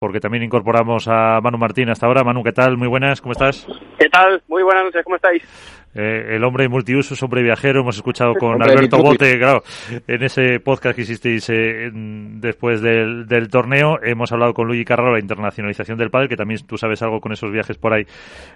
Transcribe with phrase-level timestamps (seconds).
[0.00, 2.24] porque también incorporamos a Manu Martín hasta ahora.
[2.24, 2.78] Manu, ¿qué tal?
[2.78, 3.66] Muy buenas, ¿cómo estás?
[3.98, 4.42] ¿Qué tal?
[4.48, 5.42] Muy buenas noches, ¿cómo estáis?
[5.94, 9.62] Eh, el hombre multiuso, hombre viajero, hemos escuchado con Alberto Bote, claro,
[10.06, 15.20] en ese podcast que hicisteis eh, después del, torneo, hemos hablado con Luigi Carraro, la
[15.20, 18.06] internacionalización del padre, que también tú sabes algo con esos viajes por ahí,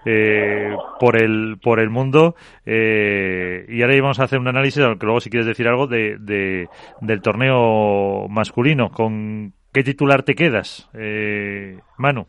[0.06, 5.20] eh, por el por el mundo, y ahora vamos a hacer un análisis, aunque luego
[5.20, 6.68] si quieres decir algo, de,
[7.00, 10.88] del torneo masculino, con qué titular te quedas,
[11.98, 12.27] Manu.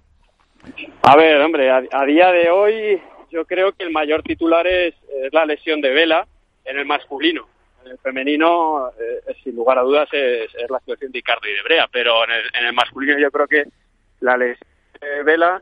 [1.03, 2.99] A ver, hombre, a día de hoy
[3.35, 4.95] yo creo que el mayor titular es,
[5.31, 6.25] la lesión de Vela
[6.63, 7.47] en el masculino.
[7.83, 11.61] En el femenino, eh, sin lugar a dudas, es, la situación de Icardo y de
[11.61, 13.65] Brea, pero en el, masculino yo creo que
[14.21, 14.69] la lesión
[15.01, 15.61] de Vela,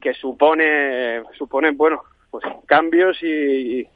[0.00, 3.86] que supone, supone bueno, pues cambios y,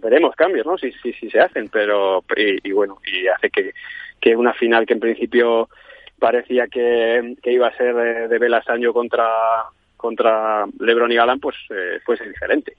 [0.00, 0.76] veremos cambios, ¿no?
[0.76, 3.72] Si, si, si se hacen, pero, y, bueno, y hace que,
[4.20, 5.68] que una final que en principio
[6.22, 9.28] parecía que, que iba a ser de, de Vela Sancho contra
[9.96, 12.76] contra LeBron y Galán, pues eh, fuese diferente.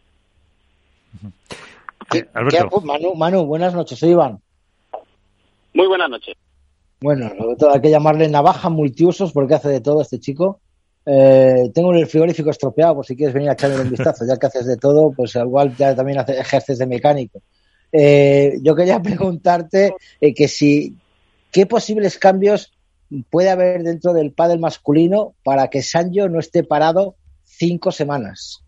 [2.83, 4.39] Manu, Manu, buenas noches, soy Iván.
[5.73, 6.35] Muy buenas noches.
[6.99, 7.31] Bueno,
[7.71, 10.59] hay que llamarle navaja multiusos porque hace de todo este chico.
[11.05, 14.47] Eh, tengo el frigorífico estropeado, por si quieres venir a echarle un vistazo, ya que
[14.47, 17.41] haces de todo, pues igual ya también hace, ejerces de mecánico.
[17.91, 20.97] Eh, yo quería preguntarte eh, que si,
[21.51, 22.72] ¿qué posibles cambios
[23.29, 28.63] puede haber dentro del pádel masculino para que Sancho no esté parado cinco semanas?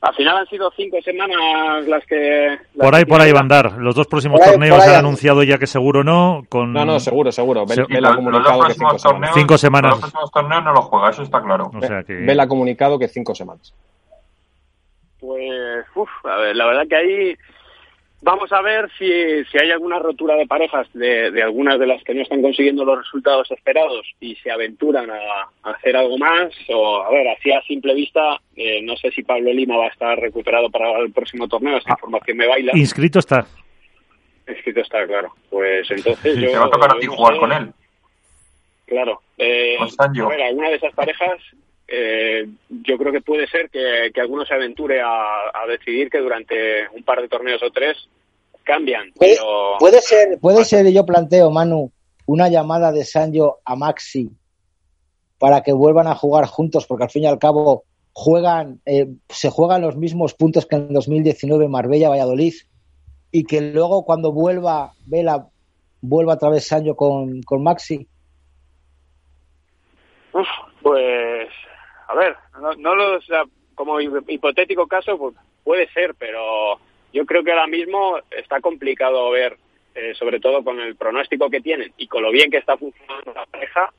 [0.00, 2.58] Al final han sido cinco semanas las que...
[2.78, 3.72] por ahí, por ahí van a andar.
[3.78, 6.42] Los dos próximos torneos han anunciado ya que seguro no.
[6.50, 6.74] Con...
[6.74, 7.64] No, no, seguro, seguro.
[7.64, 9.30] Ve, la comunicado que cinco semanas.
[9.34, 9.90] Cinco semanas.
[9.92, 11.70] Los próximos torneos no los juega, eso está claro.
[11.74, 12.46] O sea que...
[12.46, 13.72] Comunicado que cinco semanas.
[15.18, 17.36] Pues, uff, a ver, la verdad que ahí
[18.24, 22.02] Vamos a ver si, si hay alguna rotura de parejas de, de, algunas de las
[22.02, 26.50] que no están consiguiendo los resultados esperados y se aventuran a, hacer algo más.
[26.70, 29.90] O, a ver, así a simple vista, eh, no sé si Pablo Lima va a
[29.90, 31.76] estar recuperado para el próximo torneo.
[31.76, 32.72] Esta ah, información me baila.
[32.74, 33.46] Inscrito está.
[34.48, 35.34] Inscrito está, claro.
[35.50, 36.50] Pues entonces yo.
[36.50, 37.72] Te va a tocar a ti jugar con él.
[38.86, 39.20] Claro.
[39.36, 41.42] Eh, a ver, alguna de esas parejas
[41.86, 47.02] eh, yo creo que puede ser que, alguno se aventure a, decidir que durante un
[47.02, 47.96] par de torneos o tres
[48.62, 49.12] cambian.
[49.12, 49.36] Puede,
[49.78, 51.92] puede ser, puede ser, yo planteo, Manu,
[52.26, 54.30] una llamada de Sancho a Maxi
[55.38, 59.50] para que vuelvan a jugar juntos, porque al fin y al cabo juegan, eh, se
[59.50, 62.54] juegan los mismos puntos que en 2019 Marbella-Valladolid
[63.32, 65.48] y que luego cuando vuelva Vela
[66.00, 68.06] vuelva otra vez Sancho con, con Maxi.
[70.82, 71.48] pues
[72.06, 72.36] a ver,
[72.78, 73.18] no, lo,
[73.74, 76.78] como hipotético caso, pues puede ser, pero
[77.12, 79.56] yo creo que ahora mismo está complicado ver,
[79.94, 83.32] eh, sobre todo con el pronóstico que tienen y con lo bien que está funcionando
[83.32, 83.92] la pareja.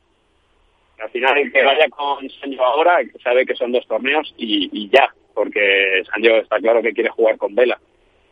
[1.00, 5.14] Al final, el que vaya con Sancho ahora sabe que son dos torneos y, ya,
[5.34, 7.80] porque Sancho está claro que quiere jugar con Vela.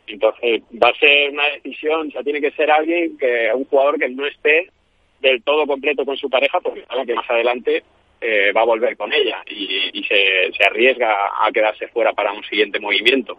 [0.08, 3.98] Entonces, va a ser una decisión, o sea, tiene que ser alguien, que un jugador
[3.98, 4.70] que no esté
[5.22, 7.84] del todo completo con su pareja, porque sabe que más adelante
[8.26, 12.80] eh, va a volver con ella y, se, arriesga a quedarse fuera para un siguiente
[12.80, 13.38] movimiento.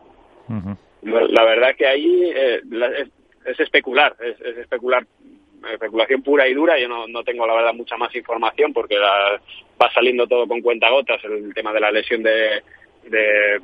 [1.03, 2.61] la, verdad es que ahí eh,
[3.47, 5.07] es, especular, es, especular
[5.73, 6.79] especulación pura y dura.
[6.79, 11.55] Yo no, tengo, la verdad, mucha más información porque va saliendo todo con cuentagotas, el
[11.55, 12.63] tema de la lesión de,
[13.05, 13.59] de,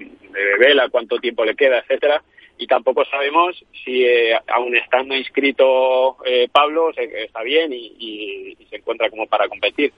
[0.59, 2.23] Vela, cuánto tiempo le queda, etcétera.
[2.57, 6.17] Y tampoco sabemos si, eh, aún estando inscrito
[6.51, 9.93] Pablo, está bien y, se encuentra como para competir.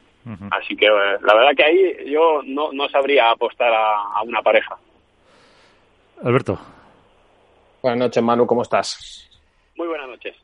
[0.50, 4.76] Así que eh, la verdad que ahí yo no, no sabría apostar a, una pareja.
[6.22, 6.58] Alberto.
[7.82, 9.28] Buenas noches, Manu, ¿cómo estás?
[9.76, 10.36] Muy buenas noches.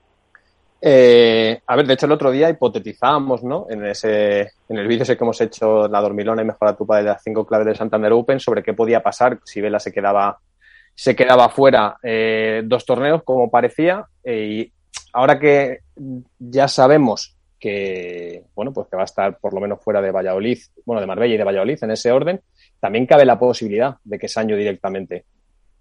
[0.81, 3.67] Eh, a ver, de hecho el otro día hipotetizábamos, ¿no?
[3.71, 7.05] En ese, en el vídeo ese que hemos hecho, la dormilona y mejora tu padre
[7.05, 10.39] de las cinco claves del Santander Open, sobre qué podía pasar si Vela se quedaba,
[10.95, 14.73] se quedaba fuera eh, dos torneos, como parecía, y
[15.13, 15.81] ahora que
[16.39, 20.59] ya sabemos que, bueno, pues que va a estar por lo menos fuera de Valladolid,
[20.85, 22.41] bueno, de Marbella y de Valladolid en ese orden,
[22.81, 25.25] también cabe la posibilidad de que Sancho directamente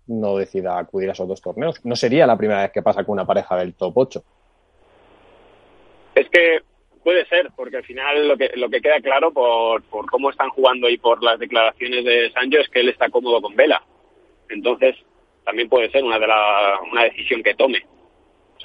[0.08, 1.84] no decida acudir a esos dos torneos.
[1.86, 4.24] No sería la primera vez que pasa con una pareja del top 8.
[6.16, 6.60] Es que
[7.04, 10.50] puede ser, porque al final lo que, lo que queda claro por, por cómo están
[10.50, 13.84] jugando y por las declaraciones de Sancho es que él está cómodo con Vela.
[14.50, 14.96] Entonces,
[15.44, 17.82] también puede ser una, de la, una decisión que tome.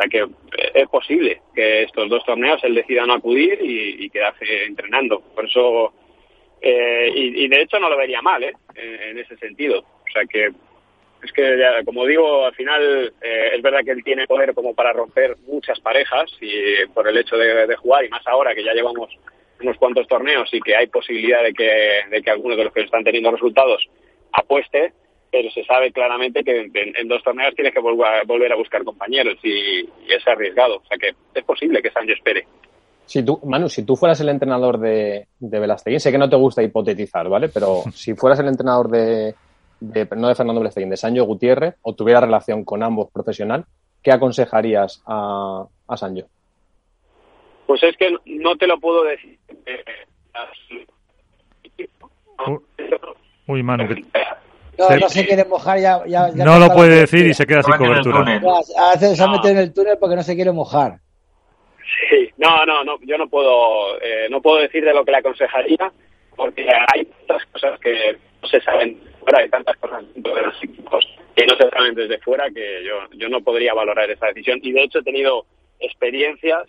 [0.02, 4.64] Sea que eh, es posible que estos dos torneos él decida no acudir y, quedarse
[4.64, 5.20] entrenando.
[5.20, 5.93] Por eso,
[6.60, 8.52] eh, y, de hecho no lo vería mal, ¿eh?
[8.75, 9.81] En, ese sentido.
[9.81, 10.50] O sea que,
[11.22, 14.93] es que, como digo, al final eh, es verdad que él tiene poder como para
[14.93, 19.08] romper muchas parejas y por el hecho de, jugar, y más ahora que ya llevamos
[19.60, 22.81] unos cuantos torneos y que hay posibilidad de que, de que algunos de los que
[22.81, 23.88] están teniendo resultados
[24.32, 24.93] apueste,
[25.32, 29.81] pero se sabe claramente que en, dos torneos tienes que volver a, buscar compañeros y,
[29.81, 30.76] es arriesgado.
[30.76, 32.46] O sea que es posible que Sancho espere.
[33.06, 36.62] Si tú, Manu, si tú fueras el entrenador de, de sé que no te gusta
[36.62, 37.49] hipotetizar, ¿vale?
[37.49, 39.34] Pero si fueras el entrenador de,
[39.81, 43.64] no de Fernando Velasteguín, de Sancho Gutiérrez, o tuviera relación con ambos profesional,
[44.02, 46.26] ¿qué aconsejarías a, a Sancho?
[47.67, 49.38] Pues es que no te lo puedo decir.
[53.46, 53.85] Uy, Manu,
[54.79, 56.29] No, no se quiere mojar, ya.
[56.35, 58.41] no lo puede decir y se queda sin cobertura.
[58.93, 60.99] Hace, se ha metido en el túnel porque no se quiere mojar.
[62.09, 65.19] Sí, no, no, no, yo no puedo, eh, no puedo decir de lo que le
[65.19, 65.93] aconsejaría,
[66.37, 70.65] porque hay tantas cosas que no se saben fuera, hay tantas cosas dentro de los
[70.65, 74.59] equipos que no se saben desde fuera que yo, yo no podría valorar esa decisión.
[74.63, 75.45] Y de hecho he tenido
[75.81, 76.65] experiencias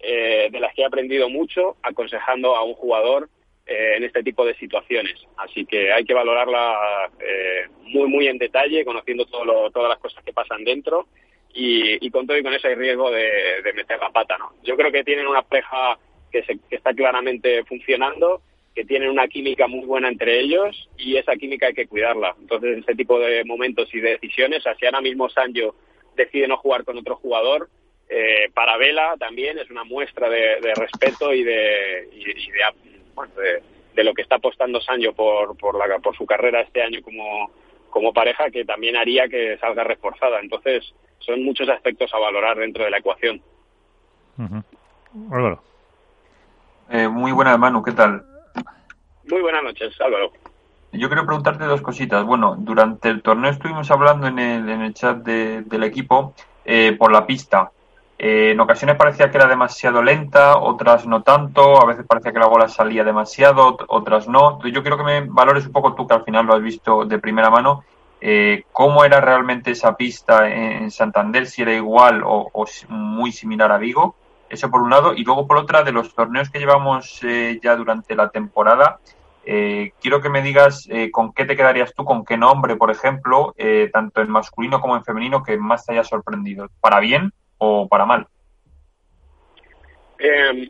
[0.00, 3.28] eh, de las que he aprendido mucho aconsejando a un jugador
[3.68, 5.14] eh, en este tipo de situaciones.
[5.36, 10.24] Así que hay que valorarla eh, muy, muy en detalle, conociendo todo todas las cosas
[10.24, 11.06] que pasan dentro
[11.52, 14.38] y, con todo y con hay riesgo de, meter la pata.
[14.38, 14.52] ¿no?
[14.62, 15.98] Yo creo que tienen una pareja
[16.32, 18.40] que, se, que está claramente funcionando,
[18.74, 22.34] que tienen una química muy buena entre ellos y esa química hay que cuidarla.
[22.40, 25.74] Entonces, en este tipo de momentos y de decisiones, así ahora mismo Sancho
[26.16, 27.68] decide no jugar con otro jugador,
[28.08, 32.64] eh, para Vela también es una muestra de, respeto y, de, de,
[34.04, 37.50] lo que está apostando Sancho por, por, la, por su carrera este año como,
[37.90, 40.40] como pareja que también haría que salga reforzada.
[40.40, 43.42] Entonces, son muchos aspectos a valorar dentro de la ecuación.
[45.32, 45.62] Álvaro.
[46.90, 48.24] Eh, muy buenas, Manu, ¿qué tal?
[49.28, 50.32] Muy buenas noches, Álvaro.
[50.92, 52.24] Yo quiero preguntarte dos cositas.
[52.24, 57.12] Bueno, durante el torneo estuvimos hablando en el, en el chat del equipo eh, por
[57.12, 57.72] la pista.
[58.20, 62.40] Eh, en ocasiones parecía que era demasiado lenta, otras no tanto, a veces parecía que
[62.40, 64.50] la bola salía demasiado, otras no.
[64.50, 67.04] Entonces yo quiero que me valores un poco tú, que al final lo has visto
[67.04, 67.84] de primera mano,
[68.20, 72.50] eh, cómo era realmente esa pista en Santander, si era igual o,
[72.88, 74.16] muy similar a Vigo,
[74.50, 77.76] eso por un lado, y luego por otra, de los torneos que llevamos eh, ya
[77.76, 78.98] durante la temporada,
[79.44, 83.54] eh, quiero que me digas con qué te quedarías tú, con qué nombre, por ejemplo,
[83.92, 88.06] tanto en masculino como en femenino, que más te haya sorprendido, para bien o para
[88.06, 88.26] mal.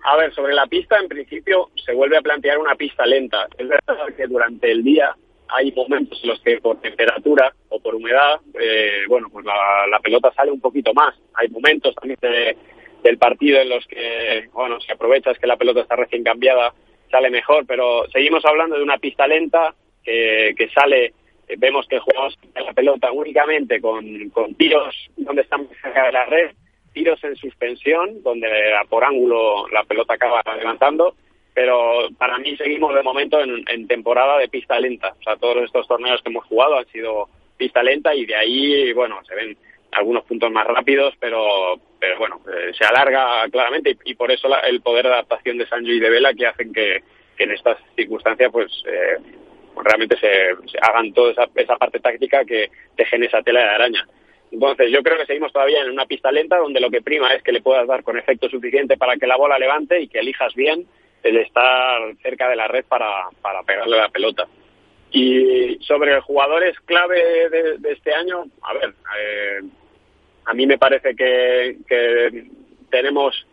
[0.05, 3.47] a ver, sobre la pista, en principio se vuelve a plantear una pista lenta.
[3.57, 5.15] Es verdad que durante el día
[5.49, 10.33] hay momentos en los que por temperatura o por humedad, eh, bueno, pues la, pelota
[10.33, 11.15] sale un poquito más.
[11.35, 12.19] Hay momentos también
[13.03, 16.73] del partido en los que, bueno, si aprovechas que la pelota está recién cambiada,
[17.11, 19.75] sale mejor, pero seguimos hablando de una pista lenta
[20.05, 21.15] que, que sale,
[21.49, 26.25] eh, vemos que jugamos la pelota únicamente con, con tiros donde están cerca de la
[26.27, 26.51] red,
[26.99, 28.49] tiros en suspensión, donde
[28.89, 31.15] por ángulo la pelota acaba levantando,
[31.55, 35.15] pero para mí seguimos de momento en, temporada de pista lenta.
[35.21, 38.93] O sea, todos estos torneos que hemos jugado han sido pista lenta y de ahí,
[38.95, 39.57] bueno, se ven
[39.93, 44.81] algunos puntos más rápidos, pero, pero bueno, eh, se alarga claramente y, por eso el
[44.81, 47.03] poder de adaptación de Sancho y de Vela que hacen que,
[47.39, 49.17] en estas circunstancias pues eh,
[49.85, 50.51] realmente se,
[50.83, 54.09] hagan toda esa, esa parte táctica que tejen esa tela de araña.
[54.51, 57.43] Entonces, yo creo que seguimos todavía en una pista lenta donde lo que prima es
[57.43, 60.55] que le puedas dar con efecto suficiente para que la bola levante y que elijas
[60.55, 60.87] bien
[61.23, 64.47] el estar cerca de la red para, para pegarle la pelota.
[65.11, 69.61] Y sobre jugadores clave de, este año, a ver, eh,
[70.45, 72.45] a mí me parece que, que,
[72.91, 73.47] tenemos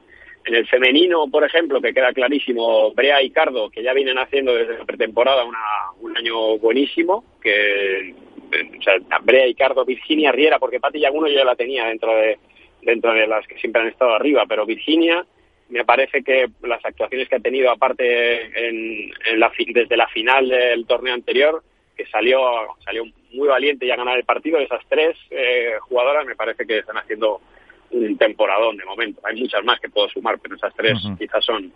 [0.46, 4.54] en el femenino, por ejemplo, que queda clarísimo, Brea y Cardo, que ya vienen haciendo
[4.54, 5.60] desde la pretemporada una,
[6.00, 8.14] un año buenísimo, que
[8.46, 12.16] o sea, Brea y Cardo, Virginia Riera, porque Pati Yaguno yo ya la tenía dentro
[12.16, 12.38] de
[12.82, 15.26] dentro de las que siempre han estado arriba, pero Virginia
[15.70, 20.86] me parece que las actuaciones que ha tenido, aparte en, la, desde la final del
[20.86, 21.64] torneo anterior,
[21.98, 22.40] que salió,
[22.84, 26.80] salió muy valiente y a ganar el partido, esas tres eh, jugadoras me parece que
[26.80, 27.42] están haciendo
[27.90, 29.22] un temporadón de momento.
[29.24, 31.74] Hay muchas más que puedo sumar, pero esas tres quizás son,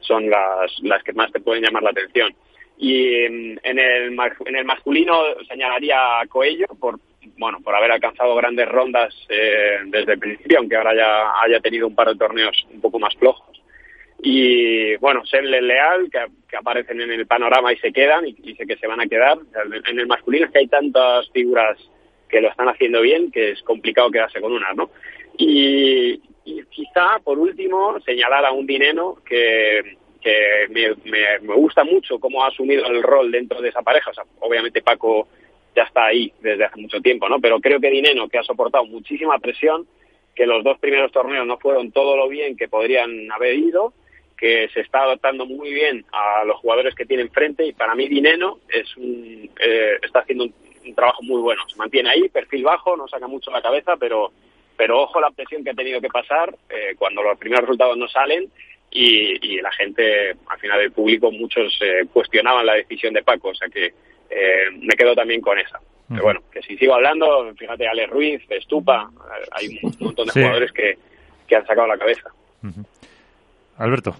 [0.00, 2.34] son las, las que más te pueden llamar la atención.
[2.82, 6.98] Y en, el, en el masculino señalaría a Coello por,
[7.36, 11.86] bueno, por haber alcanzado grandes rondas eh, desde el principio, aunque ahora ya haya tenido
[11.86, 13.60] un par de torneos un poco más flojos.
[14.22, 18.76] Y bueno, serle leal, que, aparecen en el panorama y se quedan, y, sé que
[18.76, 19.38] se van a quedar.
[19.86, 21.78] En el masculino es que hay tantas figuras
[22.30, 24.90] que lo están haciendo bien que es complicado quedarse con una, ¿no?
[25.36, 26.18] Y,
[26.70, 32.48] quizá, por último, señalar a un dinero que, que me, me, gusta mucho cómo ha
[32.48, 34.10] asumido el rol dentro de esa pareja.
[34.10, 35.28] O sea, obviamente Paco
[35.74, 37.40] ya está ahí desde hace mucho tiempo, ¿no?
[37.40, 39.86] Pero creo que Dineno, que ha soportado muchísima presión,
[40.34, 43.92] que los dos primeros torneos no fueron todo lo bien que podrían haber ido,
[44.36, 48.08] que se está adaptando muy bien a los jugadores que tiene enfrente y para mí
[48.08, 51.62] Dineno es un, eh, está haciendo un, trabajo muy bueno.
[51.68, 54.32] Se mantiene ahí, perfil bajo, no saca mucho la cabeza, pero,
[54.76, 58.08] pero ojo la presión que ha tenido que pasar eh, cuando los primeros resultados no
[58.08, 58.50] salen
[58.90, 63.48] y, y, la gente, al final del público, muchos eh, cuestionaban la decisión de Paco,
[63.48, 65.80] o sea que eh, me quedo también con esa.
[66.08, 69.08] Pero bueno, que si sigo hablando, fíjate, Ale Ruiz, Estupa,
[69.52, 70.98] hay un montón de jugadores que,
[71.46, 72.30] que han sacado la cabeza.
[73.78, 74.16] Alberto.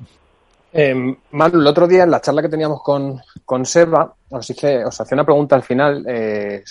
[0.73, 0.95] Eh,
[1.33, 5.01] Manu, el otro día en la charla que teníamos con, con Seba, os, hice, os
[5.01, 6.63] hacía una pregunta al final eh,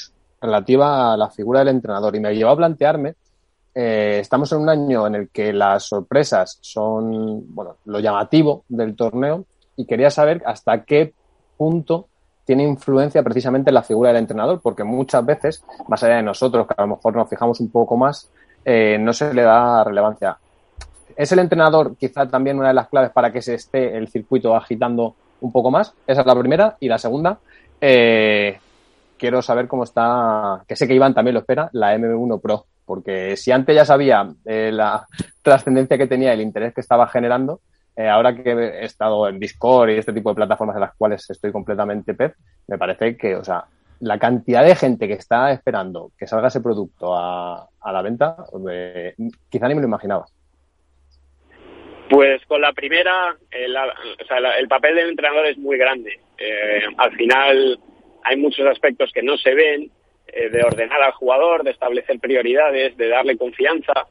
[0.41, 3.15] relativa a la figura del entrenador y me llevó a plantearme,
[3.81, 8.93] eh, estamos en un año en el que las sorpresas son, bueno, lo llamativo del
[8.93, 9.45] torneo
[9.77, 11.13] y quería saber hasta qué
[11.55, 12.07] punto
[12.43, 16.73] tiene influencia precisamente la figura del entrenador, porque muchas veces, más allá de nosotros, que
[16.75, 18.29] a lo mejor nos fijamos un poco más,
[18.65, 20.37] eh, no se le da relevancia.
[21.15, 24.57] ¿Es el entrenador quizá también una de las claves para que se esté el circuito
[24.57, 25.93] agitando un poco más?
[26.05, 26.75] Esa es la primera.
[26.81, 27.39] Y la segunda,
[27.79, 28.59] eh,
[29.17, 32.65] quiero saber cómo está, que sé que Iván también lo espera, la M1 Pro.
[32.89, 35.05] Porque si antes ya sabía eh, la
[35.43, 37.59] trascendencia que tenía, el interés que estaba generando,
[37.95, 41.29] eh, ahora que he estado en Discord y este tipo de plataformas en las cuales
[41.29, 42.33] estoy completamente pez,
[42.67, 43.65] me parece que, o sea,
[43.99, 48.35] la cantidad de gente que está esperando que salga ese producto a, a la venta,
[48.71, 49.13] eh,
[49.51, 50.25] quizá ni me lo imaginaba.
[52.09, 56.19] Pues con la primera, el, o sea, el papel del entrenador es muy grande.
[56.39, 57.79] Eh, al final
[58.23, 59.91] hay muchos aspectos que no se ven,
[60.33, 64.07] eh, de ordenar al jugador, de establecer prioridades, de darle confianza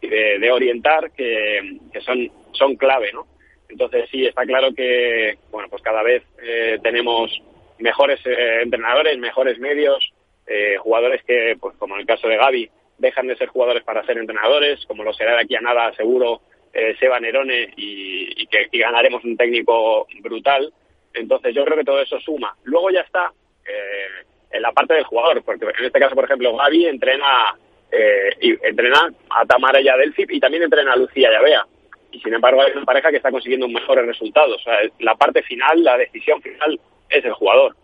[0.00, 3.26] y de, orientar, que, que, son, son clave, ¿no?
[3.68, 7.30] Entonces sí, está claro que, bueno, pues cada vez eh, tenemos
[7.78, 10.12] mejores eh, entrenadores, mejores medios,
[10.46, 14.04] eh, jugadores que, pues como en el caso de Gaby, dejan de ser jugadores para
[14.04, 16.40] ser entrenadores, como lo será de aquí a nada seguro
[16.72, 20.72] eh, Seba Nerone y, y que y ganaremos un técnico brutal.
[21.14, 22.56] Entonces yo creo que todo eso suma.
[22.64, 23.32] Luego ya está
[23.66, 27.56] eh, en la parte del jugador, porque en este caso, por ejemplo, Gaby entrena
[27.90, 31.40] eh, y entrena a Tamara y a Delphi y también entrena a Lucía y a
[31.40, 31.66] Bea.
[32.10, 34.62] Y sin embargo hay una pareja que está consiguiendo mejores resultados.
[34.98, 36.78] La parte final, la decisión final
[37.08, 37.74] es el jugador.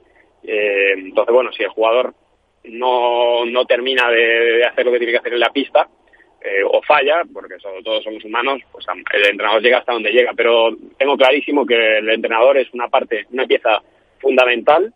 [0.42, 2.14] Eh, entonces, bueno, si el jugador
[2.64, 5.88] no, no termina de, de, hacer lo que tiene que hacer en la pista
[6.40, 10.32] eh, o falla, porque sobre todos somos humanos, pues el entrenador llega hasta donde llega.
[10.36, 13.82] Pero tengo clarísimo que el entrenador es una parte, una pieza
[14.20, 14.92] fundamental.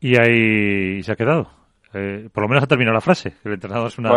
[0.00, 1.50] Y ahí se ha quedado.
[1.92, 3.34] Eh, por lo menos ha terminado la frase.
[3.44, 4.10] El entrenador es una,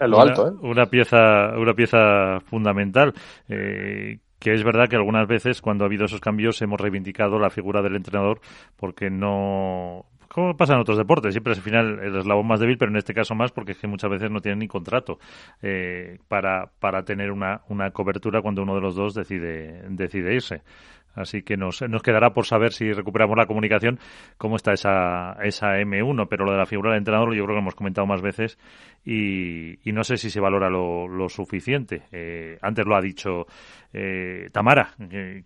[0.00, 0.52] en lo alto, ¿eh?
[0.60, 3.14] una pieza, una pieza fundamental.
[3.48, 7.50] Eh, que es verdad que algunas veces cuando ha habido esos cambios hemos reivindicado la
[7.50, 8.40] figura del entrenador
[8.76, 12.76] porque no como pasa en otros deportes, siempre es al final el eslabón más débil,
[12.76, 15.18] pero en este caso más porque es que muchas veces no tienen ni contrato
[15.62, 20.62] eh, para, para tener una, una cobertura cuando uno de los dos decide, decide irse.
[21.18, 23.98] Así que nos, nos quedará por saber si recuperamos la comunicación
[24.36, 27.62] cómo está esa, esa M1, pero lo de la figura del entrenador yo creo que
[27.62, 28.58] hemos comentado más veces
[29.04, 32.02] y, y no sé si se valora lo, lo suficiente.
[32.12, 33.46] Eh, antes lo ha dicho
[33.92, 34.90] eh, Tamara,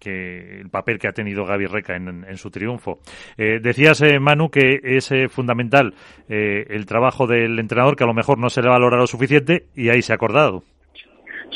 [0.00, 2.98] que, el papel que ha tenido Gaby Reca en, en su triunfo.
[3.36, 5.94] Eh, decías, eh, Manu, que es eh, fundamental
[6.28, 9.90] el trabajo del entrenador, que a lo mejor no se le valora lo suficiente y
[9.90, 10.62] ahí se ha acordado.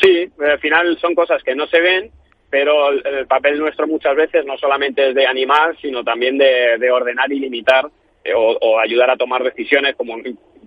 [0.01, 2.11] Sí, al final son cosas que no se ven
[2.51, 6.79] pero el, el, papel nuestro muchas veces no solamente es de animar, sino también de,
[6.79, 7.87] de ordenar y limitar
[8.25, 10.17] eh, o, o, ayudar a tomar decisiones como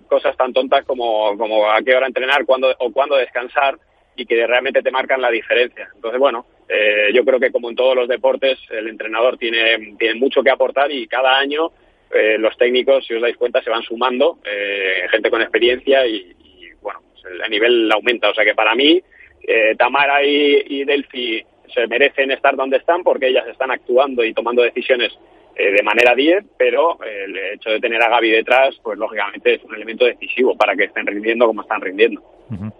[0.06, 3.78] cosas tan tontas como, como a qué hora entrenar cuándo, o cuándo descansar
[4.16, 5.88] y que realmente te marcan la diferencia.
[5.94, 10.14] Entonces, bueno, eh, yo creo que como en todos los deportes, el entrenador tiene, tiene
[10.18, 11.70] mucho que aportar y cada año
[12.12, 16.34] eh, los técnicos, si os dais cuenta, se van sumando, eh, gente con experiencia y,
[16.40, 18.30] y bueno, pues el nivel aumenta.
[18.30, 19.00] O sea que para mí,
[19.42, 24.34] eh, Tamara y, y Delphi se merecen estar donde están porque ellas están actuando y
[24.34, 25.12] tomando decisiones
[25.56, 29.54] eh, de manera 10, pero eh, el hecho de tener a Gaby detrás, pues lógicamente
[29.54, 32.22] es un elemento decisivo para que estén rindiendo como están rindiendo.
[32.50, 32.72] Uh -huh.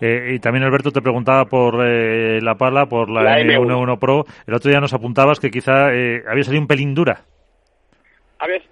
[0.00, 4.24] eh, y también Alberto te preguntaba por eh, la pala, por la, la M11 Pro.
[4.46, 7.24] El otro día nos apuntabas que quizá eh, había salido un pelín dura.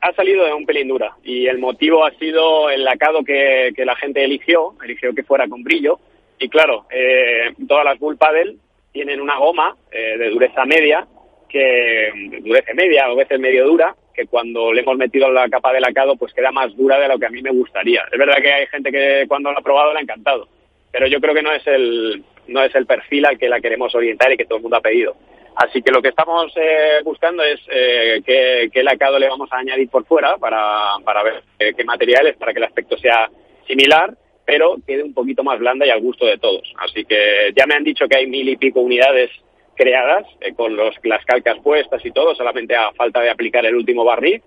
[0.00, 3.86] Ha salido de un pelín dura y el motivo ha sido el lacado que, que
[3.86, 5.98] la gente eligió, eligió que fuera con brillo.
[6.38, 8.56] Y claro, eh, todas las Bull Paddle
[8.92, 11.06] tienen una goma eh, de dureza media,
[11.48, 15.80] que dureza media o veces medio dura, que cuando le hemos metido la capa de
[15.80, 18.04] lacado pues queda más dura de lo que a mí me gustaría.
[18.10, 20.48] Es verdad que hay gente que cuando lo ha probado le ha encantado,
[20.90, 23.94] pero yo creo que no es el no es el perfil al que la queremos
[23.94, 25.14] orientar y que todo el mundo ha pedido.
[25.54, 29.58] Así que lo que estamos eh, buscando es eh, qué, qué lacado le vamos a
[29.58, 33.30] añadir por fuera para, para ver qué materiales, para que el aspecto sea
[33.66, 34.14] similar
[34.52, 36.70] pero quede un poquito más blanda y al gusto de todos.
[36.78, 39.30] Así que ya me han dicho que hay mil y pico unidades
[39.74, 43.74] creadas, eh, con los, las calcas puestas y todo, solamente a falta de aplicar el
[43.74, 44.42] último barniz.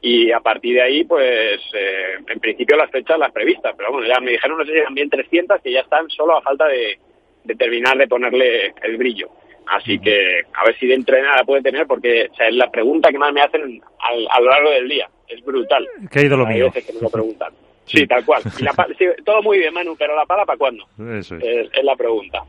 [0.00, 4.06] Y a partir de ahí, pues, eh, en principio las fechas las previstas, pero bueno,
[4.06, 6.68] ya me dijeron, no sé si eran bien 300, que ya están solo a falta
[6.68, 6.96] de,
[7.42, 9.28] de terminar de ponerle el brillo.
[9.66, 12.70] Así que a ver si dentro de nada puede tener, porque o sea, es la
[12.70, 13.82] pregunta que más me hacen
[14.30, 15.10] a lo largo del día.
[15.26, 15.84] Es brutal.
[16.12, 16.66] Que ha ido lo Hay mío.
[16.66, 17.52] veces que me lo preguntan.
[17.88, 18.42] Sí, tal cual.
[18.58, 20.84] Y la pala- sí, todo muy bien, Manu, pero la pala para cuándo?
[20.98, 21.42] Eso es.
[21.44, 22.42] Es, es la pregunta.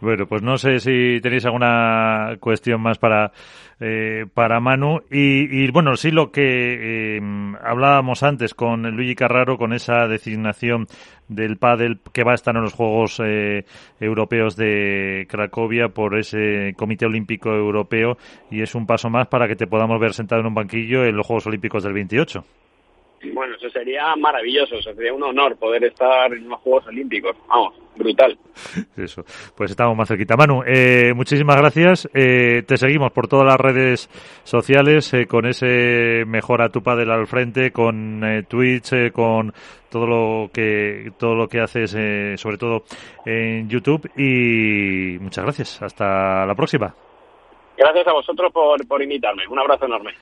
[0.00, 3.32] Bueno, pues no sé si tenéis alguna cuestión más para,
[3.80, 5.00] eh, para Manu.
[5.10, 7.20] Y, y, bueno, sí lo que eh,
[7.62, 10.86] hablábamos antes con Luigi Carraro, con esa designación
[11.28, 13.64] del pádel que va a estar en los Juegos eh,
[13.98, 18.18] Europeos de Cracovia por ese Comité Olímpico Europeo
[18.50, 21.16] y es un paso más para que te podamos ver sentado en un banquillo en
[21.16, 22.44] los Juegos Olímpicos del 28.
[23.32, 27.36] Bueno, eso sería maravilloso, eso sería un honor poder estar en los Juegos Olímpicos.
[27.48, 28.38] Vamos, brutal.
[28.96, 29.24] Eso,
[29.56, 30.36] pues estamos más cerquita.
[30.36, 32.08] Manu, eh, muchísimas gracias.
[32.12, 34.08] Eh, te seguimos por todas las redes
[34.42, 39.52] sociales eh, con ese mejora tu padre al frente, con eh, Twitch, eh, con
[39.90, 42.84] todo lo que todo lo que haces, eh, sobre todo
[43.24, 44.10] en YouTube.
[44.16, 45.82] Y muchas gracias.
[45.82, 46.94] Hasta la próxima.
[47.76, 49.46] Gracias a vosotros por, por invitarme.
[49.48, 50.12] Un abrazo enorme.